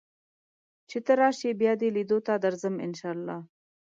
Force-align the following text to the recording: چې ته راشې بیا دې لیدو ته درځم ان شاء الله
چې 0.89 0.97
ته 1.05 1.13
راشې 1.19 1.51
بیا 1.61 1.73
دې 1.81 1.89
لیدو 1.95 2.17
ته 2.27 2.33
درځم 2.45 2.75
ان 2.85 2.91
شاء 2.99 3.13
الله 3.15 3.37